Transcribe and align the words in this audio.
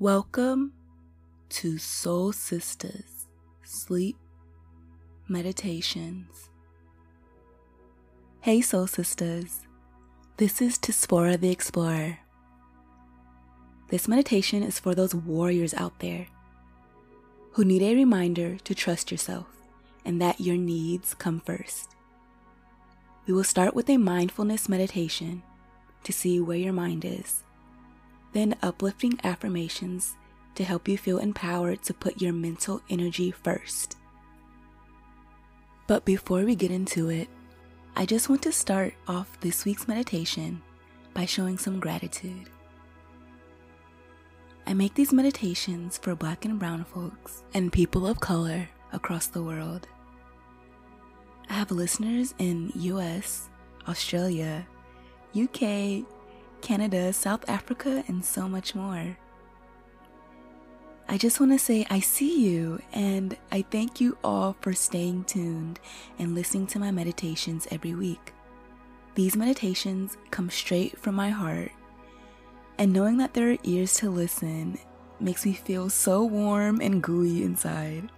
Welcome 0.00 0.72
to 1.50 1.76
Soul 1.76 2.32
Sisters 2.32 3.26
Sleep 3.62 4.16
Meditations. 5.28 6.48
Hey, 8.40 8.62
Soul 8.62 8.86
Sisters. 8.86 9.66
This 10.38 10.62
is 10.62 10.78
Tsipporah 10.78 11.38
the 11.38 11.50
Explorer. 11.50 12.20
This 13.90 14.08
meditation 14.08 14.62
is 14.62 14.78
for 14.78 14.94
those 14.94 15.14
warriors 15.14 15.74
out 15.74 15.98
there 15.98 16.28
who 17.52 17.66
need 17.66 17.82
a 17.82 17.94
reminder 17.94 18.56
to 18.56 18.74
trust 18.74 19.12
yourself 19.12 19.48
and 20.06 20.18
that 20.22 20.40
your 20.40 20.56
needs 20.56 21.12
come 21.12 21.40
first. 21.40 21.94
We 23.26 23.34
will 23.34 23.44
start 23.44 23.74
with 23.74 23.90
a 23.90 23.98
mindfulness 23.98 24.66
meditation 24.66 25.42
to 26.04 26.12
see 26.14 26.40
where 26.40 26.56
your 26.56 26.72
mind 26.72 27.04
is 27.04 27.44
then 28.32 28.56
uplifting 28.62 29.18
affirmations 29.24 30.16
to 30.54 30.64
help 30.64 30.88
you 30.88 30.98
feel 30.98 31.18
empowered 31.18 31.82
to 31.82 31.94
put 31.94 32.20
your 32.20 32.32
mental 32.32 32.80
energy 32.90 33.30
first. 33.30 33.96
But 35.86 36.04
before 36.04 36.44
we 36.44 36.54
get 36.54 36.70
into 36.70 37.08
it, 37.08 37.28
I 37.96 38.06
just 38.06 38.28
want 38.28 38.42
to 38.42 38.52
start 38.52 38.94
off 39.08 39.40
this 39.40 39.64
week's 39.64 39.88
meditation 39.88 40.62
by 41.12 41.26
showing 41.26 41.58
some 41.58 41.80
gratitude. 41.80 42.48
I 44.66 44.74
make 44.74 44.94
these 44.94 45.12
meditations 45.12 45.98
for 45.98 46.14
black 46.14 46.44
and 46.44 46.58
brown 46.58 46.84
folks 46.84 47.42
and 47.54 47.72
people 47.72 48.06
of 48.06 48.20
color 48.20 48.68
across 48.92 49.26
the 49.26 49.42
world. 49.42 49.88
I 51.48 51.54
have 51.54 51.72
listeners 51.72 52.34
in 52.38 52.70
US, 52.76 53.48
Australia, 53.88 54.64
UK, 55.36 56.04
Canada, 56.62 57.12
South 57.12 57.48
Africa, 57.48 58.04
and 58.08 58.24
so 58.24 58.48
much 58.48 58.74
more. 58.74 59.16
I 61.08 61.18
just 61.18 61.40
want 61.40 61.50
to 61.52 61.58
say 61.58 61.84
I 61.90 61.98
see 61.98 62.48
you 62.48 62.80
and 62.92 63.36
I 63.50 63.62
thank 63.62 64.00
you 64.00 64.16
all 64.22 64.56
for 64.60 64.72
staying 64.72 65.24
tuned 65.24 65.80
and 66.20 66.36
listening 66.36 66.68
to 66.68 66.78
my 66.78 66.92
meditations 66.92 67.66
every 67.72 67.94
week. 67.94 68.32
These 69.16 69.34
meditations 69.34 70.16
come 70.30 70.50
straight 70.50 70.96
from 70.96 71.16
my 71.16 71.30
heart, 71.30 71.72
and 72.78 72.92
knowing 72.92 73.16
that 73.18 73.34
there 73.34 73.50
are 73.50 73.58
ears 73.64 73.94
to 73.94 74.08
listen 74.08 74.78
makes 75.18 75.44
me 75.44 75.52
feel 75.52 75.90
so 75.90 76.24
warm 76.24 76.80
and 76.80 77.02
gooey 77.02 77.42
inside. 77.42 78.08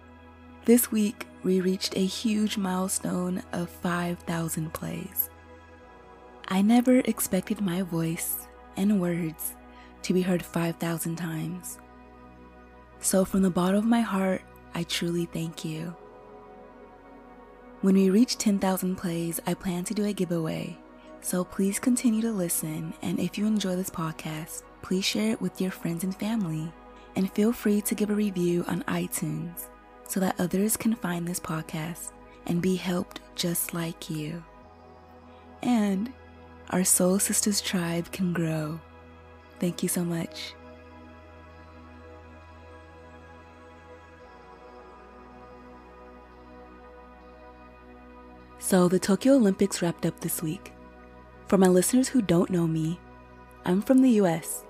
This 0.65 0.91
week, 0.91 1.25
we 1.43 1.59
reached 1.59 1.97
a 1.97 2.05
huge 2.05 2.57
milestone 2.57 3.43
of 3.51 3.69
5,000 3.69 4.71
plays. 4.71 5.29
I 6.47 6.61
never 6.61 6.99
expected 6.99 7.61
my 7.61 7.81
voice 7.81 8.47
and 8.75 8.99
words 8.99 9.55
to 10.03 10.13
be 10.13 10.21
heard 10.21 10.43
5,000 10.43 11.15
times. 11.15 11.79
So, 12.99 13.25
from 13.25 13.41
the 13.41 13.49
bottom 13.49 13.77
of 13.77 13.85
my 13.85 14.01
heart, 14.01 14.41
I 14.75 14.83
truly 14.83 15.25
thank 15.25 15.65
you. 15.65 15.95
When 17.81 17.95
we 17.95 18.09
reach 18.09 18.37
10,000 18.37 18.95
plays, 18.95 19.39
I 19.45 19.53
plan 19.53 19.83
to 19.85 19.93
do 19.93 20.05
a 20.05 20.13
giveaway. 20.13 20.77
So, 21.21 21.43
please 21.43 21.79
continue 21.79 22.21
to 22.21 22.31
listen. 22.31 22.93
And 23.01 23.19
if 23.19 23.37
you 23.37 23.45
enjoy 23.45 23.75
this 23.75 23.89
podcast, 23.89 24.63
please 24.81 25.05
share 25.05 25.31
it 25.31 25.41
with 25.41 25.59
your 25.59 25.71
friends 25.71 26.03
and 26.03 26.15
family. 26.15 26.71
And 27.15 27.31
feel 27.31 27.51
free 27.51 27.81
to 27.81 27.95
give 27.95 28.09
a 28.09 28.15
review 28.15 28.65
on 28.67 28.83
iTunes 28.83 29.67
so 30.07 30.19
that 30.19 30.39
others 30.39 30.77
can 30.77 30.95
find 30.95 31.27
this 31.27 31.39
podcast 31.39 32.11
and 32.45 32.61
be 32.61 32.75
helped 32.75 33.21
just 33.35 33.73
like 33.73 34.09
you. 34.09 34.43
And 35.61 36.11
our 36.69 36.83
Soul 36.83 37.19
Sisters 37.19 37.61
tribe 37.61 38.11
can 38.11 38.33
grow. 38.33 38.79
Thank 39.59 39.83
you 39.83 39.89
so 39.89 40.03
much. 40.03 40.53
So, 48.59 48.87
the 48.87 48.97
Tokyo 48.97 49.33
Olympics 49.33 49.81
wrapped 49.81 50.05
up 50.05 50.19
this 50.21 50.41
week. 50.41 50.71
For 51.47 51.57
my 51.57 51.67
listeners 51.67 52.07
who 52.07 52.21
don't 52.21 52.49
know 52.49 52.65
me, 52.65 52.99
I'm 53.65 53.81
from 53.81 54.01
the 54.01 54.11
US, 54.21 54.63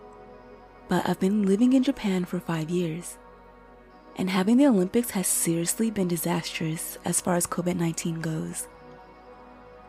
but 0.89 1.07
I've 1.07 1.19
been 1.19 1.45
living 1.45 1.73
in 1.73 1.83
Japan 1.83 2.25
for 2.25 2.39
five 2.39 2.69
years. 2.69 3.17
And 4.15 4.29
having 4.29 4.57
the 4.57 4.67
Olympics 4.67 5.11
has 5.11 5.27
seriously 5.27 5.89
been 5.89 6.07
disastrous 6.07 6.97
as 7.05 7.21
far 7.21 7.35
as 7.35 7.47
COVID 7.47 7.75
19 7.75 8.19
goes. 8.19 8.67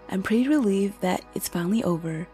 I'm 0.09 0.22
pretty 0.22 0.48
relieved 0.48 1.00
that 1.00 1.25
it's 1.34 1.48
finally 1.48 1.82
over, 1.84 2.28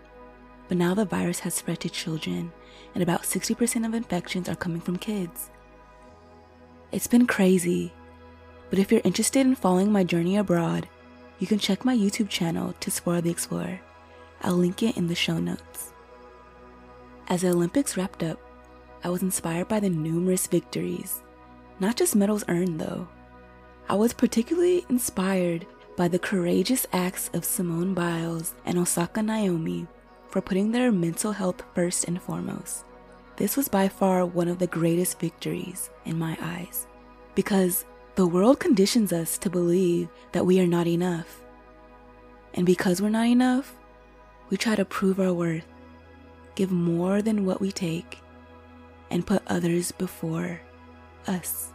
but 0.69 0.77
now 0.77 0.95
the 0.95 1.05
virus 1.05 1.41
has 1.41 1.55
spread 1.55 1.81
to 1.81 1.89
children, 1.89 2.53
and 2.95 3.03
about 3.03 3.23
60% 3.23 3.87
of 3.87 3.95
infections 3.95 4.49
are 4.49 4.57
coming 4.57 4.81
from 4.81 4.97
kids. 4.97 5.51
It's 6.93 7.07
been 7.07 7.27
crazy, 7.27 7.93
but 8.69 8.79
if 8.79 8.91
you're 8.91 9.01
interested 9.05 9.47
in 9.47 9.55
following 9.55 9.93
my 9.93 10.05
journey 10.05 10.37
abroad, 10.37 10.89
you 11.39 11.47
can 11.47 11.59
check 11.59 11.85
my 11.85 11.97
YouTube 11.97 12.29
channel 12.29 12.75
Tsipporah 12.81 13.23
the 13.23 13.31
Explorer. 13.31 13.81
I'll 14.43 14.55
link 14.55 14.83
it 14.83 14.97
in 14.97 15.07
the 15.07 15.15
show 15.15 15.39
notes. 15.39 15.93
As 17.29 17.43
the 17.43 17.51
Olympics 17.51 17.97
wrapped 17.97 18.23
up, 18.23 18.39
I 19.03 19.09
was 19.09 19.23
inspired 19.23 19.69
by 19.69 19.81
the 19.81 19.89
numerous 19.89 20.47
victories, 20.47 21.23
not 21.79 21.97
just 21.97 22.17
medals 22.17 22.45
earned 22.49 22.81
though. 22.81 23.09
I 23.89 23.95
was 23.95 24.13
particularly 24.13 24.85
inspired 24.89 25.67
by 26.01 26.09
the 26.09 26.19
courageous 26.19 26.87
acts 26.95 27.29
of 27.35 27.45
Simone 27.45 27.93
Biles 27.93 28.55
and 28.65 28.79
Osaka 28.79 29.23
Naomi 29.23 29.87
for 30.29 30.41
putting 30.41 30.73
their 30.73 30.91
mental 30.91 31.31
health 31.31 31.63
first 31.75 32.05
and 32.05 32.23
foremost. 32.23 32.87
This 33.37 33.55
was 33.55 33.69
by 33.69 33.87
far 33.87 34.25
one 34.25 34.49
of 34.49 34.59
the 34.59 34.67
greatest 34.67 35.21
victories 35.21 35.91
in 36.07 36.19
my 36.19 36.39
eyes 36.41 36.87
because 37.35 37.85
the 38.15 38.27
world 38.27 38.61
conditions 38.61 39.13
us 39.13 39.37
to 39.37 39.51
believe 39.51 40.09
that 40.33 40.47
we 40.47 40.59
are 40.59 40.67
not 40.67 40.87
enough. 40.87 41.43
And 42.55 42.65
because 42.65 43.03
we're 43.03 43.11
not 43.11 43.27
enough, 43.27 43.77
we 44.49 44.57
try 44.57 44.77
to 44.77 44.87
prove 44.87 45.21
our 45.21 45.35
worth, 45.35 45.69
give 46.55 46.73
more 46.73 47.21
than 47.21 47.45
what 47.45 47.61
we 47.61 47.71
take, 47.71 48.21
and 49.11 49.27
put 49.27 49.43
others 49.49 49.93
before 49.93 50.63
us. 51.27 51.75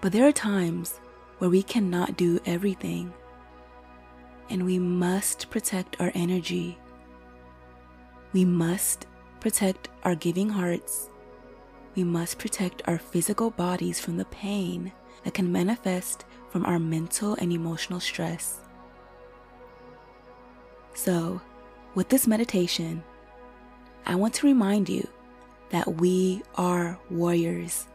But 0.00 0.10
there 0.10 0.26
are 0.26 0.32
times 0.32 0.98
where 1.42 1.50
we 1.50 1.60
cannot 1.60 2.16
do 2.16 2.38
everything. 2.46 3.12
And 4.48 4.64
we 4.64 4.78
must 4.78 5.50
protect 5.50 6.00
our 6.00 6.12
energy. 6.14 6.78
We 8.32 8.44
must 8.44 9.08
protect 9.40 9.88
our 10.04 10.14
giving 10.14 10.48
hearts. 10.48 11.10
We 11.96 12.04
must 12.04 12.38
protect 12.38 12.82
our 12.84 12.96
physical 12.96 13.50
bodies 13.50 13.98
from 13.98 14.18
the 14.18 14.24
pain 14.26 14.92
that 15.24 15.34
can 15.34 15.50
manifest 15.50 16.26
from 16.48 16.64
our 16.64 16.78
mental 16.78 17.34
and 17.34 17.52
emotional 17.52 17.98
stress. 17.98 18.60
So, 20.94 21.40
with 21.96 22.08
this 22.08 22.28
meditation, 22.28 23.02
I 24.06 24.14
want 24.14 24.32
to 24.34 24.46
remind 24.46 24.88
you 24.88 25.08
that 25.70 25.96
we 25.96 26.44
are 26.54 27.00
warriors. 27.10 27.88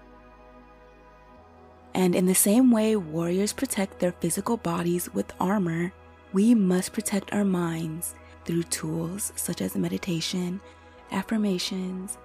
And 1.94 2.16
in 2.16 2.26
the 2.26 2.36
same 2.36 2.72
way 2.72 2.96
warriors 2.96 3.54
protect 3.54 4.00
their 4.00 4.12
physical 4.12 4.58
bodies 4.58 5.12
with 5.14 5.34
armor, 5.40 5.92
we 6.34 6.54
must 6.54 6.94
protect 6.94 7.34
our 7.34 7.46
minds 7.46 8.14
through 8.46 8.64
tools 8.64 9.34
such 9.36 9.62
as 9.62 9.76
meditation, 9.76 10.62
affirmations, 11.12 12.18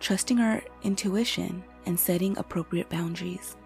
trusting 0.00 0.40
our 0.40 0.62
intuition, 0.82 1.62
and 1.86 1.98
setting 1.98 2.36
appropriate 2.38 2.88
boundaries. 2.88 3.56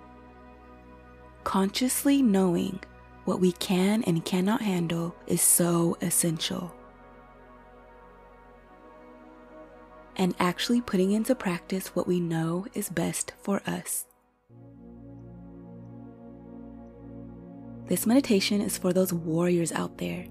Consciously 1.44 2.22
knowing 2.22 2.78
what 3.25 3.41
we 3.41 3.53
can 3.53 4.03
and 4.04 4.25
cannot 4.25 4.60
handle 4.60 5.14
is 5.26 5.41
so 5.41 5.97
essential. 6.00 6.75
And 10.16 10.34
actually 10.39 10.80
putting 10.83 11.12
into 11.12 11.34
practice 11.34 11.89
what 11.89 12.06
we 12.06 12.21
know 12.21 12.66
is 12.74 12.91
best 12.91 13.33
for 13.41 13.62
us. 13.66 14.06
This 17.91 18.07
meditation 18.07 18.60
is 18.60 18.78
for 18.78 18.92
those 18.92 19.13
warriors 19.13 19.72
out 19.72 19.98
there 19.98 20.25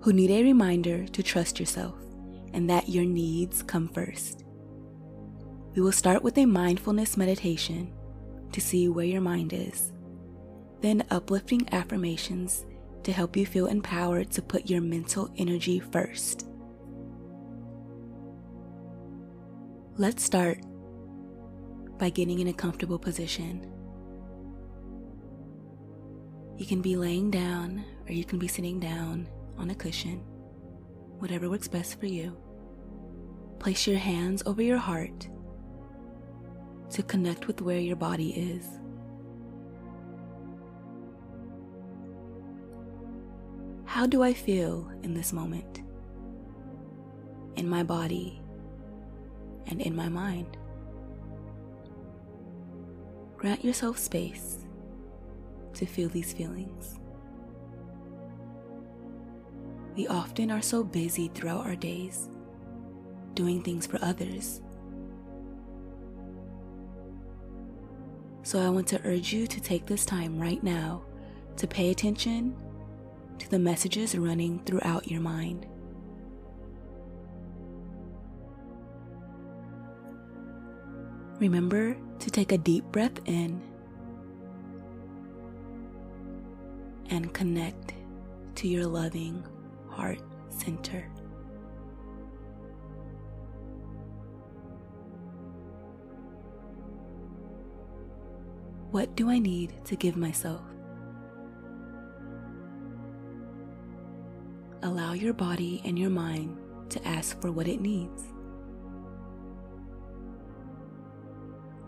who 0.00 0.14
need 0.14 0.30
a 0.30 0.42
reminder 0.42 1.06
to 1.08 1.22
trust 1.22 1.60
yourself 1.60 1.94
and 2.54 2.70
that 2.70 2.88
your 2.88 3.04
needs 3.04 3.62
come 3.62 3.88
first. 3.88 4.42
We 5.74 5.82
will 5.82 5.92
start 5.92 6.22
with 6.22 6.38
a 6.38 6.46
mindfulness 6.46 7.18
meditation 7.18 7.92
to 8.52 8.60
see 8.62 8.88
where 8.88 9.04
your 9.04 9.20
mind 9.20 9.52
is, 9.52 9.92
then 10.80 11.04
uplifting 11.10 11.68
affirmations 11.72 12.64
to 13.02 13.12
help 13.12 13.36
you 13.36 13.44
feel 13.44 13.66
empowered 13.66 14.30
to 14.30 14.40
put 14.40 14.70
your 14.70 14.80
mental 14.80 15.30
energy 15.36 15.78
first. 15.78 16.46
Let's 19.98 20.24
start 20.24 20.62
by 21.98 22.08
getting 22.08 22.38
in 22.38 22.48
a 22.48 22.54
comfortable 22.54 22.98
position. 22.98 23.70
You 26.60 26.66
can 26.66 26.82
be 26.82 26.94
laying 26.94 27.30
down 27.30 27.82
or 28.06 28.12
you 28.12 28.22
can 28.22 28.38
be 28.38 28.46
sitting 28.46 28.78
down 28.78 29.26
on 29.56 29.70
a 29.70 29.74
cushion, 29.74 30.18
whatever 31.18 31.48
works 31.48 31.68
best 31.68 31.98
for 31.98 32.04
you. 32.04 32.36
place 33.58 33.86
your 33.86 33.96
hands 33.96 34.42
over 34.44 34.60
your 34.60 34.76
heart 34.76 35.26
to 36.90 37.02
connect 37.02 37.46
with 37.46 37.62
where 37.62 37.78
your 37.78 37.96
body 37.96 38.32
is. 38.32 38.66
How 43.86 44.06
do 44.06 44.22
I 44.22 44.34
feel 44.34 44.86
in 45.02 45.14
this 45.14 45.32
moment? 45.32 45.80
In 47.56 47.70
my 47.70 47.82
body 47.82 48.42
and 49.66 49.80
in 49.80 49.96
my 49.96 50.10
mind. 50.10 50.58
Grant 53.38 53.64
yourself 53.64 53.96
space 53.96 54.66
to 55.80 55.86
feel 55.86 56.10
these 56.10 56.32
feelings. 56.32 56.98
We 59.96 60.06
often 60.06 60.50
are 60.50 60.60
so 60.60 60.84
busy 60.84 61.28
throughout 61.34 61.66
our 61.66 61.74
days 61.74 62.28
doing 63.34 63.62
things 63.62 63.86
for 63.86 63.98
others. 64.02 64.60
So 68.42 68.60
I 68.60 68.68
want 68.68 68.88
to 68.88 69.00
urge 69.04 69.32
you 69.32 69.46
to 69.46 69.60
take 69.60 69.86
this 69.86 70.04
time 70.04 70.38
right 70.38 70.62
now 70.62 71.02
to 71.56 71.66
pay 71.66 71.90
attention 71.90 72.54
to 73.38 73.48
the 73.48 73.58
messages 73.58 74.14
running 74.14 74.62
throughout 74.64 75.10
your 75.10 75.20
mind. 75.20 75.66
Remember 81.38 81.96
to 82.18 82.30
take 82.30 82.52
a 82.52 82.58
deep 82.58 82.84
breath 82.92 83.18
in 83.24 83.62
and 87.10 87.34
connect 87.34 87.94
to 88.54 88.68
your 88.68 88.86
loving 88.86 89.44
heart 89.88 90.20
center. 90.48 91.04
What 98.90 99.14
do 99.14 99.30
I 99.30 99.38
need 99.38 99.84
to 99.84 99.96
give 99.96 100.16
myself? 100.16 100.62
Allow 104.82 105.12
your 105.12 105.32
body 105.32 105.80
and 105.84 105.98
your 105.98 106.10
mind 106.10 106.56
to 106.90 107.06
ask 107.06 107.40
for 107.40 107.52
what 107.52 107.68
it 107.68 107.80
needs. 107.80 108.24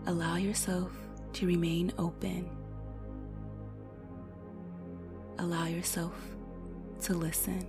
Allow 0.05 0.37
yourself 0.37 0.91
to 1.33 1.47
remain 1.47 1.91
open. 1.97 2.49
Allow 5.39 5.65
yourself 5.65 6.13
to 7.01 7.13
listen. 7.13 7.65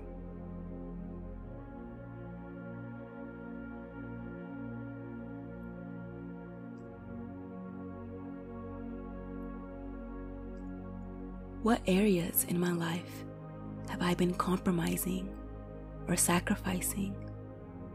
What 11.63 11.81
areas 11.87 12.45
in 12.51 12.61
my 12.61 12.73
life 12.73 13.25
have 13.89 14.03
I 14.03 14.15
been 14.15 14.35
compromising 14.35 15.35
or 16.09 16.15
sacrificing 16.15 17.17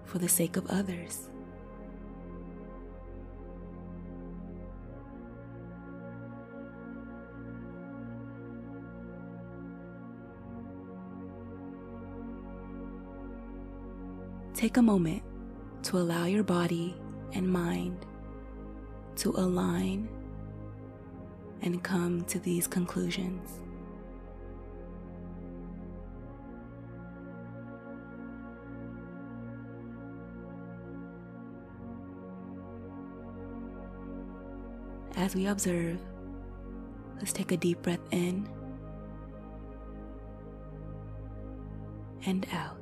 for 0.06 0.18
the 0.18 0.28
sake 0.28 0.58
of 0.58 0.66
others? 0.72 1.30
Take 14.60 14.76
a 14.76 14.82
moment 14.82 15.24
to 15.84 16.00
allow 16.00 16.26
your 16.26 16.44
body 16.44 16.94
and 17.32 17.48
mind 17.48 18.06
to 19.16 19.30
align 19.30 20.10
and 21.62 21.82
come 21.82 22.26
to 22.26 22.40
these 22.40 22.68
conclusions. 22.68 23.62
As 35.16 35.36
we 35.36 35.48
observe, 35.48 36.02
let's 37.16 37.32
take 37.32 37.54
a 37.54 37.58
deep 37.58 37.82
breath 37.82 38.02
in 38.12 38.50
and 42.26 42.46
out. 42.52 42.79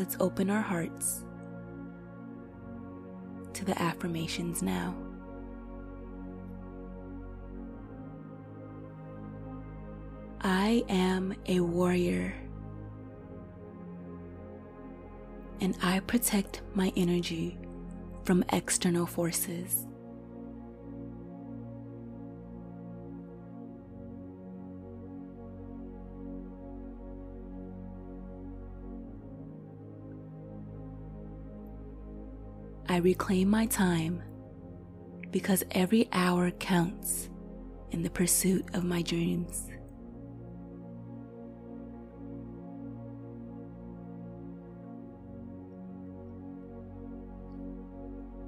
Let's 0.00 0.16
open 0.18 0.48
our 0.48 0.62
hearts 0.62 1.26
to 3.52 3.66
the 3.66 3.78
affirmations 3.82 4.62
now. 4.62 4.94
I 10.40 10.82
am 10.88 11.34
a 11.48 11.60
warrior 11.60 12.32
and 15.60 15.76
I 15.82 16.00
protect 16.00 16.62
my 16.72 16.90
energy 16.96 17.58
from 18.24 18.42
external 18.54 19.04
forces. 19.04 19.86
I 32.90 32.96
reclaim 32.96 33.48
my 33.48 33.66
time 33.66 34.20
because 35.30 35.62
every 35.70 36.08
hour 36.10 36.50
counts 36.50 37.30
in 37.92 38.02
the 38.02 38.10
pursuit 38.10 38.64
of 38.74 38.82
my 38.82 39.00
dreams. 39.00 39.68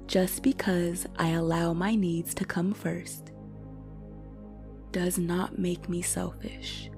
Just 0.07 0.43
because 0.43 1.07
I 1.15 1.29
allow 1.29 1.71
my 1.71 1.95
needs 1.95 2.33
to 2.33 2.43
come 2.43 2.73
first 2.73 3.31
does 4.91 5.17
not 5.17 5.57
make 5.57 5.87
me 5.87 6.01
selfish. 6.01 6.89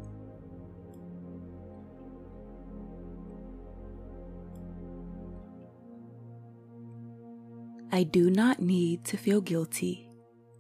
I 7.96 8.04
do 8.04 8.30
not 8.30 8.60
need 8.60 9.06
to 9.06 9.16
feel 9.16 9.40
guilty 9.40 10.10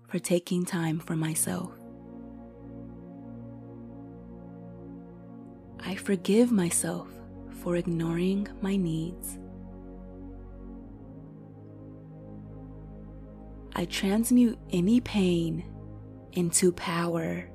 for 0.07 0.19
taking 0.19 0.63
time 0.63 0.99
for 0.99 1.17
myself. 1.17 1.73
I 5.81 5.95
forgive 5.95 6.53
myself 6.53 7.09
for 7.61 7.75
ignoring 7.75 8.47
my 8.61 8.77
needs. 8.77 9.37
I 13.75 13.83
transmute 13.83 14.57
any 14.71 15.01
pain 15.01 15.65
into 16.31 16.71
power. 16.71 17.49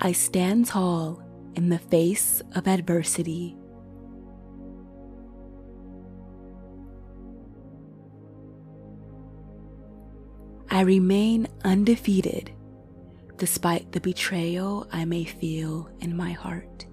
I 0.00 0.10
stand 0.10 0.66
tall 0.66 1.22
in 1.58 1.70
the 1.70 1.78
face 1.90 2.40
of 2.54 2.68
adversity. 2.68 3.56
I 10.70 10.82
remain 10.82 11.48
undefeated 11.64 12.52
despite 13.38 13.90
the 13.90 13.98
betrayal 13.98 14.86
I 14.92 15.04
may 15.04 15.24
feel 15.24 15.90
in 15.98 16.16
my 16.16 16.30
heart. 16.30 16.86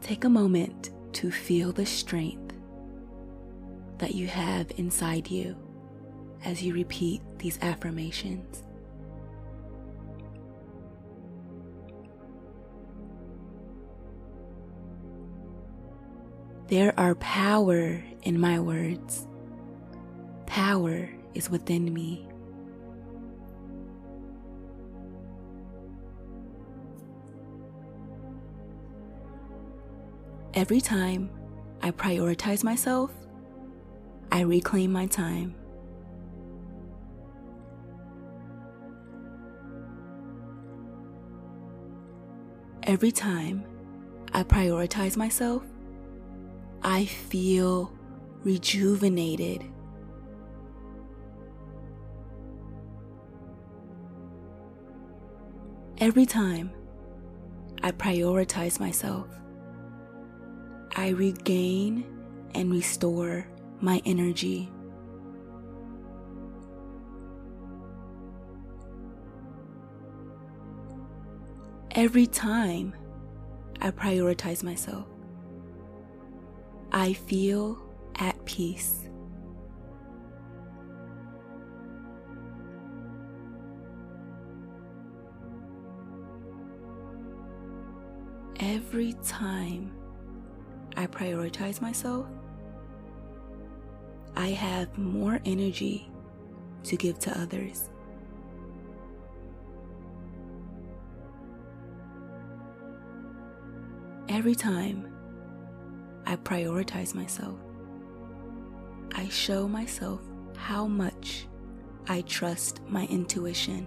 Take 0.00 0.24
a 0.24 0.28
moment 0.28 0.90
to 1.12 1.30
feel 1.30 1.70
the 1.70 1.86
strength 1.86 2.52
that 3.98 4.12
you 4.12 4.26
have 4.26 4.72
inside 4.76 5.30
you 5.30 5.54
as 6.44 6.64
you 6.64 6.74
repeat 6.74 7.22
these 7.42 7.58
affirmations. 7.60 8.62
There 16.68 16.94
are 16.98 17.16
power 17.16 18.02
in 18.22 18.40
my 18.40 18.60
words. 18.60 19.26
Power 20.46 21.10
is 21.34 21.50
within 21.50 21.92
me. 21.92 22.26
Every 30.54 30.80
time 30.80 31.28
I 31.82 31.90
prioritize 31.90 32.62
myself, 32.62 33.10
I 34.30 34.42
reclaim 34.42 34.92
my 34.92 35.06
time. 35.06 35.56
Every 42.84 43.12
time 43.12 43.64
I 44.32 44.42
prioritize 44.42 45.16
myself, 45.16 45.62
I 46.82 47.04
feel 47.04 47.92
rejuvenated. 48.42 49.64
Every 55.98 56.26
time 56.26 56.72
I 57.84 57.92
prioritize 57.92 58.80
myself, 58.80 59.28
I 60.96 61.10
regain 61.10 62.04
and 62.56 62.72
restore 62.72 63.46
my 63.80 64.02
energy. 64.04 64.68
Every 71.94 72.26
time 72.26 72.94
I 73.82 73.90
prioritize 73.90 74.62
myself, 74.62 75.06
I 76.90 77.12
feel 77.12 77.78
at 78.14 78.42
peace. 78.46 79.00
Every 88.58 89.14
time 89.22 89.92
I 90.96 91.06
prioritize 91.06 91.82
myself, 91.82 92.26
I 94.34 94.48
have 94.48 94.96
more 94.96 95.40
energy 95.44 96.10
to 96.84 96.96
give 96.96 97.18
to 97.18 97.38
others. 97.38 97.90
Every 104.32 104.54
time 104.54 105.12
I 106.24 106.36
prioritize 106.36 107.14
myself, 107.14 107.58
I 109.14 109.28
show 109.28 109.68
myself 109.68 110.22
how 110.56 110.86
much 110.86 111.46
I 112.08 112.22
trust 112.22 112.80
my 112.88 113.04
intuition. 113.08 113.86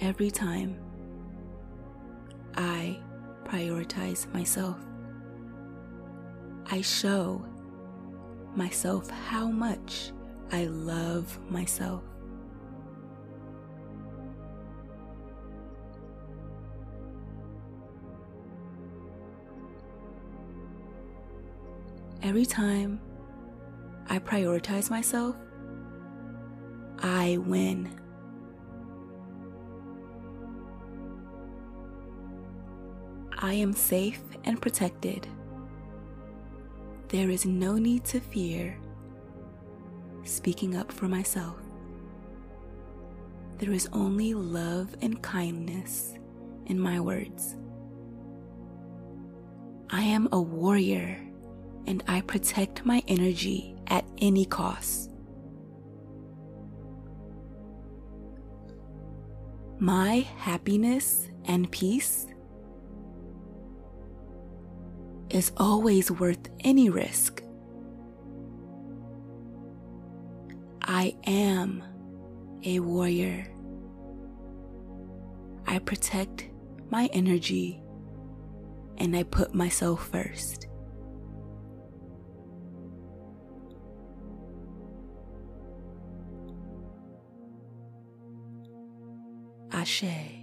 Every 0.00 0.30
time 0.30 0.80
I 2.56 2.98
prioritize 3.44 4.32
myself, 4.32 4.78
I 6.64 6.80
show 6.80 7.44
myself 8.56 9.10
how 9.10 9.48
much 9.48 10.12
I 10.50 10.64
love 10.64 11.38
myself. 11.50 12.02
Every 22.22 22.44
time 22.44 23.00
I 24.08 24.18
prioritize 24.18 24.90
myself, 24.90 25.36
I 26.98 27.38
win. 27.38 27.98
I 33.38 33.54
am 33.54 33.72
safe 33.72 34.20
and 34.44 34.60
protected. 34.60 35.26
There 37.08 37.30
is 37.30 37.46
no 37.46 37.76
need 37.76 38.04
to 38.06 38.20
fear 38.20 38.78
speaking 40.24 40.76
up 40.76 40.92
for 40.92 41.08
myself. 41.08 41.56
There 43.58 43.72
is 43.72 43.88
only 43.94 44.34
love 44.34 44.94
and 45.00 45.22
kindness 45.22 46.14
in 46.66 46.78
my 46.78 47.00
words. 47.00 47.56
I 49.88 50.02
am 50.02 50.28
a 50.32 50.40
warrior 50.40 51.29
and 51.86 52.02
I 52.06 52.20
protect 52.22 52.84
my 52.84 53.02
energy 53.08 53.76
at 53.88 54.04
any 54.18 54.44
cost. 54.44 55.10
My 59.78 60.26
happiness 60.36 61.28
and 61.46 61.70
peace 61.70 62.26
is 65.30 65.52
always 65.56 66.10
worth 66.10 66.50
any 66.60 66.90
risk. 66.90 67.42
I 70.82 71.16
am 71.24 71.82
a 72.64 72.80
warrior. 72.80 73.46
I 75.66 75.78
protect 75.78 76.48
my 76.90 77.08
energy 77.12 77.80
and 78.98 79.16
I 79.16 79.22
put 79.22 79.54
myself 79.54 80.08
first. 80.08 80.66
Asé. 89.80 90.39